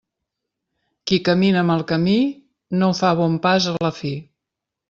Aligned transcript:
Qui 1.11 1.19
camina 1.27 1.63
mal 1.69 1.85
camí, 1.93 2.17
no 2.81 2.91
fa 3.03 3.15
bon 3.23 3.39
pas 3.47 3.69
a 3.75 3.79
la 3.89 3.93
fi. 4.03 4.15